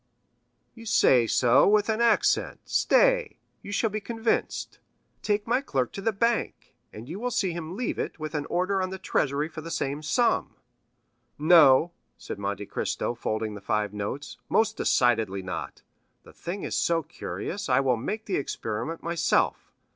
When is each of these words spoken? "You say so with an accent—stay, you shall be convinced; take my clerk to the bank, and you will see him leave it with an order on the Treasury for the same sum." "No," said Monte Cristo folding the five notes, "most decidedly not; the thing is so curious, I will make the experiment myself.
"You 0.73 0.87
say 0.87 1.27
so 1.27 1.67
with 1.67 1.87
an 1.87 2.01
accent—stay, 2.01 3.37
you 3.61 3.71
shall 3.71 3.91
be 3.91 4.01
convinced; 4.01 4.79
take 5.21 5.45
my 5.45 5.61
clerk 5.61 5.91
to 5.91 6.01
the 6.01 6.11
bank, 6.11 6.73
and 6.91 7.07
you 7.07 7.19
will 7.19 7.29
see 7.29 7.51
him 7.51 7.75
leave 7.77 7.99
it 7.99 8.17
with 8.19 8.33
an 8.33 8.47
order 8.47 8.81
on 8.81 8.89
the 8.89 8.97
Treasury 8.97 9.47
for 9.47 9.61
the 9.61 9.69
same 9.69 10.01
sum." 10.01 10.55
"No," 11.37 11.91
said 12.17 12.39
Monte 12.39 12.65
Cristo 12.65 13.13
folding 13.13 13.53
the 13.53 13.61
five 13.61 13.93
notes, 13.93 14.37
"most 14.49 14.75
decidedly 14.75 15.43
not; 15.43 15.83
the 16.23 16.33
thing 16.33 16.63
is 16.63 16.75
so 16.75 17.03
curious, 17.03 17.69
I 17.69 17.79
will 17.79 17.95
make 17.95 18.25
the 18.25 18.37
experiment 18.37 19.03
myself. 19.03 19.71